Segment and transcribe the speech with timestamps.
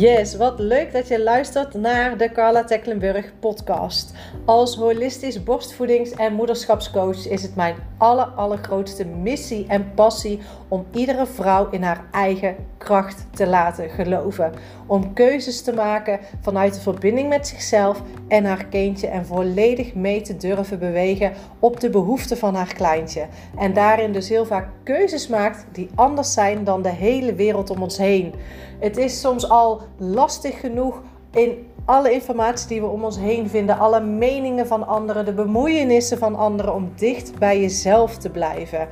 [0.00, 4.12] Yes, wat leuk dat je luistert naar de Carla Tecklenburg podcast.
[4.44, 10.40] Als holistisch borstvoedings- en moederschapscoach is het mijn aller, allergrootste missie en passie
[10.70, 14.52] om iedere vrouw in haar eigen kracht te laten geloven.
[14.86, 20.20] Om keuzes te maken vanuit de verbinding met zichzelf en haar kindje en volledig mee
[20.20, 23.26] te durven bewegen op de behoeften van haar kleintje.
[23.58, 27.82] En daarin dus heel vaak keuzes maakt die anders zijn dan de hele wereld om
[27.82, 28.34] ons heen.
[28.78, 33.78] Het is soms al lastig genoeg in alle informatie die we om ons heen vinden,
[33.78, 38.88] alle meningen van anderen, de bemoeienissen van anderen, om dicht bij jezelf te blijven.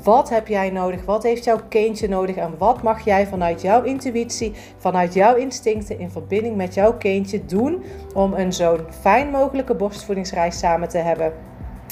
[0.00, 1.04] Wat heb jij nodig?
[1.04, 2.36] Wat heeft jouw kindje nodig?
[2.36, 7.44] En wat mag jij vanuit jouw intuïtie, vanuit jouw instincten in verbinding met jouw kindje
[7.44, 7.82] doen
[8.14, 11.32] om een zo'n fijn mogelijke borstvoedingsreis samen te hebben?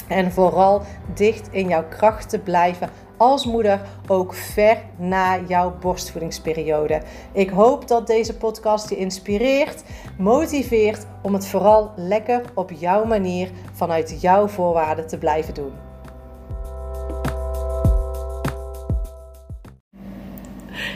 [0.07, 0.81] En vooral
[1.13, 7.01] dicht in jouw kracht te blijven als moeder ook ver na jouw borstvoedingsperiode.
[7.31, 9.83] Ik hoop dat deze podcast je inspireert,
[10.17, 15.90] motiveert om het vooral lekker op jouw manier vanuit jouw voorwaarden te blijven doen.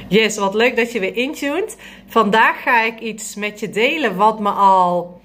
[0.08, 1.78] Yes, wat leuk dat je weer intuned.
[2.08, 5.22] Vandaag ga ik iets met je delen wat me al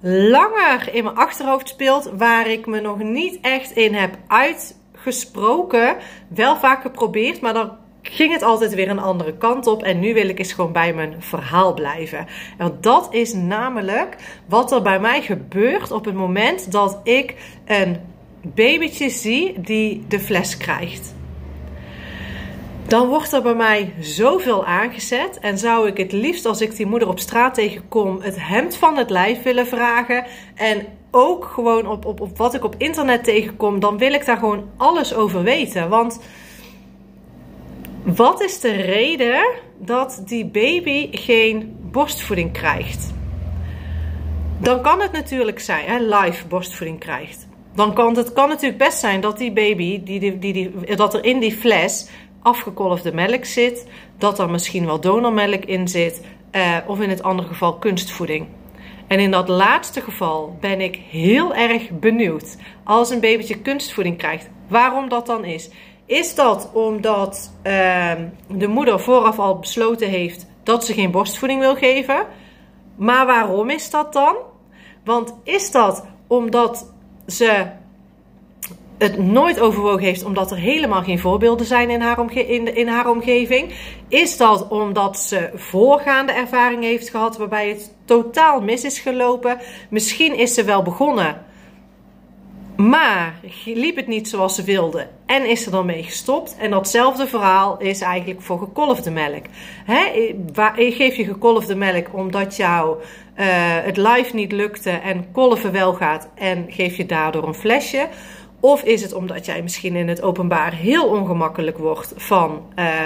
[0.00, 5.96] langer in mijn achterhoofd speelt, waar ik me nog niet echt in heb uitgesproken.
[6.28, 9.82] Wel vaak geprobeerd, maar dan ging het altijd weer een andere kant op.
[9.82, 12.26] En nu wil ik eens gewoon bij mijn verhaal blijven.
[12.58, 17.96] En dat is namelijk wat er bij mij gebeurt op het moment dat ik een
[18.42, 21.15] babytje zie die de fles krijgt
[22.88, 25.38] dan wordt er bij mij zoveel aangezet.
[25.38, 28.96] En zou ik het liefst, als ik die moeder op straat tegenkom, het hemd van
[28.96, 30.24] het lijf willen vragen.
[30.54, 34.36] En ook gewoon op, op, op wat ik op internet tegenkom, dan wil ik daar
[34.36, 35.88] gewoon alles over weten.
[35.88, 36.20] Want
[38.02, 39.46] wat is de reden
[39.78, 43.14] dat die baby geen borstvoeding krijgt?
[44.58, 47.46] Dan kan het natuurlijk zijn, hè, live borstvoeding krijgt.
[47.74, 51.24] Dan kan het kan natuurlijk best zijn dat die baby, die, die, die, dat er
[51.24, 52.08] in die fles
[52.46, 53.86] afgekolfde melk zit,
[54.18, 58.46] dat er misschien wel donormelk in zit, uh, of in het andere geval kunstvoeding.
[59.06, 64.50] En in dat laatste geval ben ik heel erg benieuwd als een babytje kunstvoeding krijgt,
[64.68, 65.70] waarom dat dan is.
[66.06, 68.12] Is dat omdat uh,
[68.48, 72.26] de moeder vooraf al besloten heeft dat ze geen borstvoeding wil geven?
[72.96, 74.36] Maar waarom is dat dan?
[75.04, 76.92] Want is dat omdat
[77.26, 77.66] ze
[78.98, 82.88] het nooit overwogen heeft omdat er helemaal geen voorbeelden zijn in haar, omge in, in
[82.88, 83.74] haar omgeving?
[84.08, 89.58] Is dat omdat ze voorgaande ervaring heeft gehad waarbij het totaal mis is gelopen?
[89.90, 91.44] Misschien is ze wel begonnen,
[92.76, 93.34] maar
[93.64, 96.56] liep het niet zoals ze wilde en is er dan mee gestopt.
[96.58, 99.44] En datzelfde verhaal is eigenlijk voor gekolfde melk.
[99.84, 100.34] He,
[100.74, 103.44] geef je gekolfde melk omdat jou uh,
[103.82, 108.08] het live niet lukte en kolven wel gaat en geef je daardoor een flesje?
[108.66, 112.62] Of is het omdat jij misschien in het openbaar heel ongemakkelijk wordt van,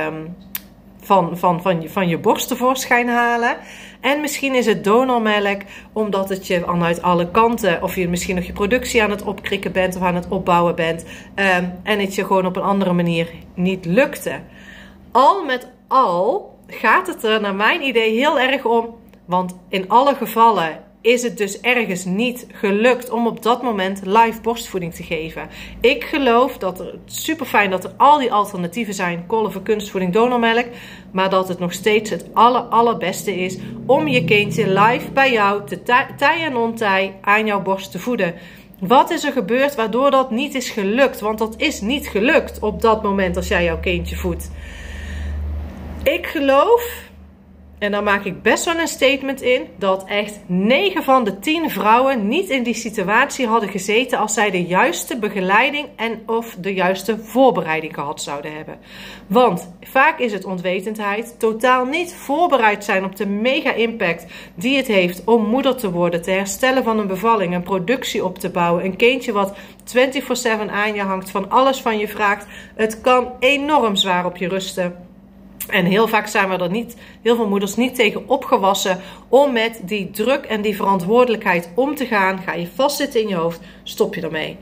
[0.06, 0.36] um,
[1.00, 3.56] van, van, van, je, van je borst tevoorschijn halen.
[4.00, 5.60] En misschien is het donormelk
[5.92, 9.72] omdat het je vanuit alle kanten, of je misschien nog je productie aan het opkrikken
[9.72, 11.02] bent of aan het opbouwen bent.
[11.34, 14.40] Um, en het je gewoon op een andere manier niet lukte.
[15.12, 18.94] Al met al gaat het er naar mijn idee heel erg om.
[19.24, 24.40] Want in alle gevallen is het dus ergens niet gelukt om op dat moment live
[24.42, 25.48] borstvoeding te geven.
[25.80, 30.66] Ik geloof dat er super fijn dat er al die alternatieven zijn, kolven, kunstvoeding, donormelk,
[31.12, 35.66] maar dat het nog steeds het aller allerbeste is om je kindje live bij jou
[35.66, 35.82] te
[36.16, 38.34] tij en non-tij aan jouw borst te voeden.
[38.78, 41.20] Wat is er gebeurd waardoor dat niet is gelukt?
[41.20, 44.50] Want dat is niet gelukt op dat moment als jij jouw kindje voedt.
[46.02, 47.09] Ik geloof
[47.80, 51.70] en dan maak ik best wel een statement in dat echt 9 van de 10
[51.70, 56.74] vrouwen niet in die situatie hadden gezeten als zij de juiste begeleiding en of de
[56.74, 58.78] juiste voorbereiding gehad zouden hebben.
[59.26, 64.86] Want vaak is het onwetendheid, totaal niet voorbereid zijn op de mega impact die het
[64.86, 68.84] heeft om moeder te worden, te herstellen van een bevalling, een productie op te bouwen,
[68.84, 72.46] een kindje wat 24/7 aan je hangt, van alles van je vraagt.
[72.74, 75.09] Het kan enorm zwaar op je rusten.
[75.68, 79.80] En heel vaak zijn we er niet, heel veel moeders niet tegen opgewassen om met
[79.82, 82.38] die druk en die verantwoordelijkheid om te gaan.
[82.38, 84.56] Ga je vastzitten in je hoofd, stop je ermee.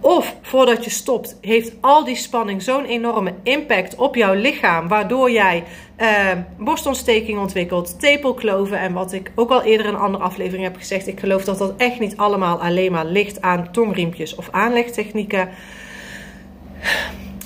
[0.00, 5.30] Of voordat je stopt, heeft al die spanning zo'n enorme impact op jouw lichaam, waardoor
[5.30, 5.64] jij
[6.00, 10.76] uh, borstontsteking ontwikkelt, tepelkloven en wat ik ook al eerder in een andere aflevering heb
[10.76, 11.06] gezegd.
[11.06, 15.48] Ik geloof dat dat echt niet allemaal alleen maar ligt aan tongriempjes of aanlegtechnieken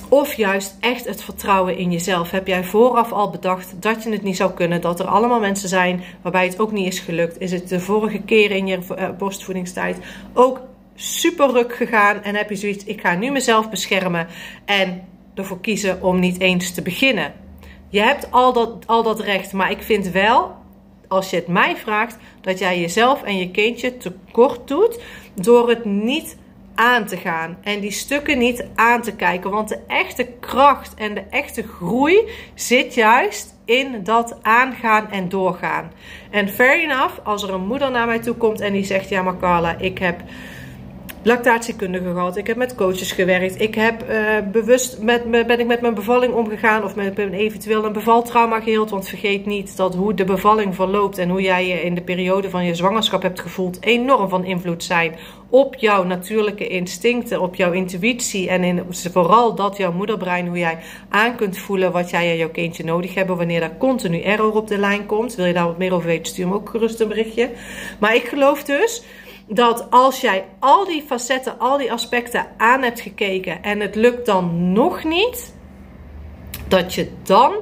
[0.09, 2.31] Of juist echt het vertrouwen in jezelf.
[2.31, 4.81] Heb jij vooraf al bedacht dat je het niet zou kunnen?
[4.81, 7.41] Dat er allemaal mensen zijn waarbij het ook niet is gelukt?
[7.41, 9.99] Is het de vorige keer in je eh, borstvoedingstijd
[10.35, 10.61] ook
[10.95, 12.23] super ruk gegaan?
[12.23, 14.27] En heb je zoiets, ik ga nu mezelf beschermen
[14.65, 17.33] en ervoor kiezen om niet eens te beginnen?
[17.89, 20.55] Je hebt al dat, al dat recht, maar ik vind wel,
[21.09, 25.01] als je het mij vraagt, dat jij jezelf en je kindje tekort doet
[25.35, 26.37] door het niet
[26.79, 29.51] aan te gaan en die stukken niet aan te kijken.
[29.51, 35.93] Want de echte kracht en de echte groei zit juist in dat aangaan en doorgaan.
[36.31, 39.23] En fair enough, als er een moeder naar mij toe komt en die zegt: Ja,
[39.23, 40.21] maar Carla, ik heb
[41.23, 42.37] lactatiekundige gehad.
[42.37, 43.61] Ik heb met coaches gewerkt.
[43.61, 47.93] Ik heb uh, bewust met, ben ik met mijn bevalling omgegaan of met eventueel een
[47.93, 48.91] bevaltrauma geheeld.
[48.91, 52.51] Want vergeet niet dat hoe de bevalling verloopt en hoe jij je in de periode
[52.51, 55.15] van je zwangerschap hebt gevoeld enorm van invloed zijn
[55.51, 60.79] op jouw natuurlijke instincten, op jouw intuïtie en in, vooral dat jouw moederbrein, hoe jij
[61.09, 64.69] aan kunt voelen wat jij en jouw kindje nodig hebben wanneer daar continu error op
[64.69, 65.35] de lijn komt.
[65.35, 67.51] Wil je daar wat meer over weten, stuur me ook gerust een berichtje.
[67.99, 69.03] Maar ik geloof dus
[69.49, 74.27] dat als jij al die facetten, al die aspecten aan hebt gekeken en het lukt
[74.27, 75.55] dan nog niet,
[76.69, 77.55] dat je dan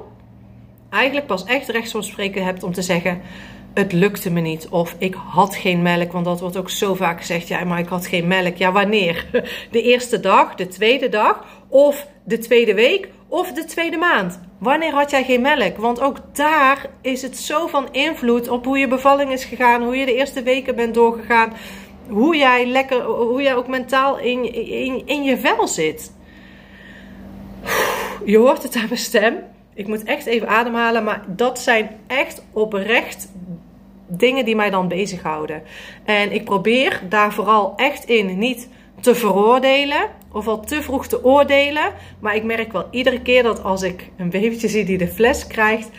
[0.91, 3.21] eigenlijk pas echt recht van spreken hebt om te zeggen:
[3.75, 4.69] Het lukte me niet.
[4.69, 6.13] Of ik had geen melk.
[6.13, 8.57] Want dat wordt ook zo vaak gezegd: Ja, maar ik had geen melk.
[8.57, 9.27] Ja, wanneer?
[9.71, 14.41] De eerste dag, de tweede dag, of de tweede week, of de tweede maand.
[14.59, 15.77] Wanneer had jij geen melk?
[15.77, 19.97] Want ook daar is het zo van invloed op hoe je bevalling is gegaan, hoe
[19.97, 21.53] je de eerste weken bent doorgegaan,
[22.09, 26.13] hoe jij lekker, hoe jij ook mentaal in, in, in je vel zit.
[28.25, 29.37] Je hoort het aan mijn stem.
[29.75, 33.33] Ik moet echt even ademhalen, maar dat zijn echt oprecht
[34.09, 35.63] dingen die mij dan bezighouden.
[36.05, 38.69] En ik probeer daar vooral echt in niet
[39.01, 41.93] te veroordelen of al te vroeg te oordelen.
[42.19, 45.47] Maar ik merk wel iedere keer dat als ik een babytje zie die de fles
[45.47, 45.91] krijgt,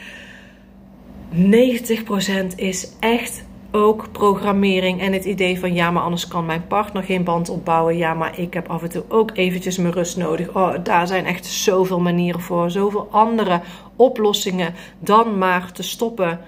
[1.34, 7.04] 90% is echt ook programmering en het idee van ja, maar anders kan mijn partner
[7.04, 7.98] geen band opbouwen.
[7.98, 10.56] Ja, maar ik heb af en toe ook eventjes mijn rust nodig.
[10.56, 13.62] Oh, daar zijn echt zoveel manieren voor, zoveel andere
[13.96, 16.40] oplossingen dan maar te stoppen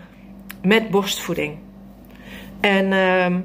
[0.61, 1.57] met borstvoeding.
[2.59, 3.39] En uh,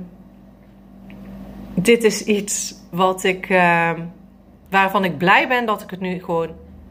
[1.74, 3.90] dit is iets wat ik, uh,
[4.70, 6.48] waarvan ik blij ben dat ik het nu gewoon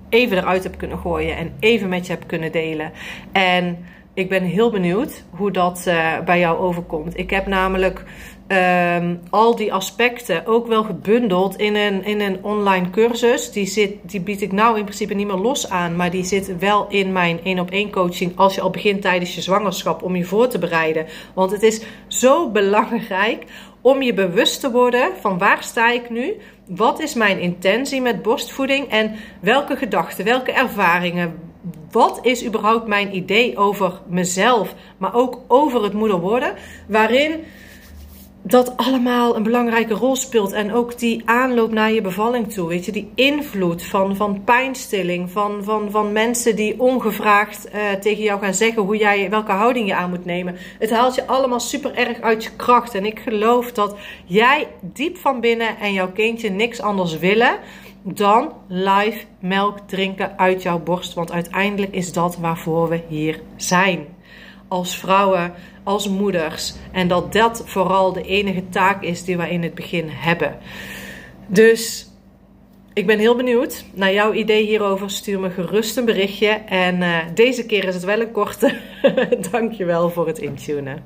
[0.09, 2.91] even eruit heb kunnen gooien en even met je heb kunnen delen.
[3.31, 3.77] En
[4.13, 7.17] ik ben heel benieuwd hoe dat uh, bij jou overkomt.
[7.17, 8.03] Ik heb namelijk
[8.47, 13.51] um, al die aspecten ook wel gebundeld in een, in een online cursus.
[13.51, 16.57] Die, zit, die bied ik nou in principe niet meer los aan, maar die zit
[16.57, 20.15] wel in mijn één op één coaching als je al begint tijdens je zwangerschap om
[20.15, 21.05] je voor te bereiden.
[21.33, 23.45] Want het is zo belangrijk
[23.83, 26.37] om je bewust te worden van waar sta ik nu?
[26.67, 31.39] Wat is mijn intentie met borstvoeding en welke gedachten, welke ervaringen,
[31.91, 36.53] wat is überhaupt mijn idee over mezelf, maar ook over het moeder worden,
[36.87, 37.43] waarin
[38.45, 40.51] dat allemaal een belangrijke rol speelt.
[40.51, 42.67] En ook die aanloop naar je bevalling toe.
[42.67, 45.31] Weet je, die invloed van, van pijnstilling.
[45.31, 49.87] Van, van, van mensen die ongevraagd uh, tegen jou gaan zeggen hoe jij, welke houding
[49.87, 50.55] je aan moet nemen.
[50.79, 52.95] Het haalt je allemaal super erg uit je kracht.
[52.95, 53.95] En ik geloof dat
[54.25, 57.59] jij diep van binnen en jouw kindje niks anders willen
[58.03, 61.13] dan live melk drinken uit jouw borst.
[61.13, 64.05] Want uiteindelijk is dat waarvoor we hier zijn.
[64.73, 65.53] Als vrouwen,
[65.83, 66.73] als moeders.
[66.91, 70.57] En dat dat vooral de enige taak is die we in het begin hebben.
[71.47, 72.07] Dus
[72.93, 75.09] ik ben heel benieuwd naar jouw idee hierover.
[75.09, 76.47] Stuur me gerust een berichtje.
[76.65, 78.75] En uh, deze keer is het wel een korte.
[79.51, 81.03] Dankjewel voor het intunen.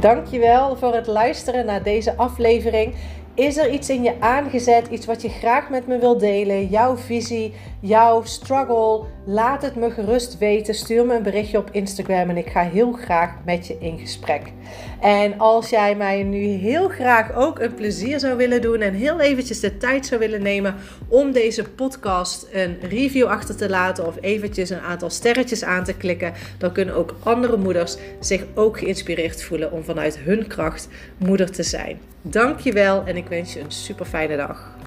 [0.00, 2.94] Dankjewel voor het luisteren naar deze aflevering.
[3.40, 6.66] Is er iets in je aangezet, iets wat je graag met me wilt delen?
[6.66, 9.04] Jouw visie, jouw struggle?
[9.24, 10.74] Laat het me gerust weten.
[10.74, 14.52] Stuur me een berichtje op Instagram en ik ga heel graag met je in gesprek.
[15.00, 19.20] En als jij mij nu heel graag ook een plezier zou willen doen en heel
[19.20, 20.74] eventjes de tijd zou willen nemen
[21.08, 25.94] om deze podcast een review achter te laten of eventjes een aantal sterretjes aan te
[25.94, 31.50] klikken, dan kunnen ook andere moeders zich ook geïnspireerd voelen om vanuit hun kracht moeder
[31.50, 32.00] te zijn.
[32.22, 34.78] Dankjewel en ik wens je een super fijne dag.